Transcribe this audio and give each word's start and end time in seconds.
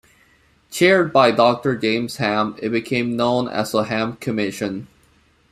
Chaired 0.71 1.13
by 1.13 1.29
Doctor 1.29 1.75
James 1.77 2.15
Ham, 2.15 2.55
it 2.59 2.69
became 2.69 3.15
known 3.15 3.47
as 3.47 3.71
the 3.71 3.83
Ham 3.83 4.15
Commission. 4.15 4.87